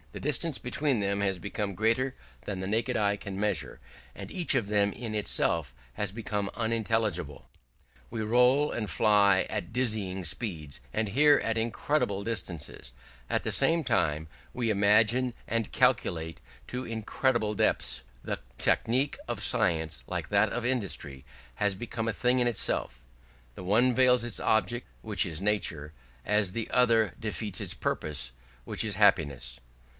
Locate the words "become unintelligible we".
6.11-8.21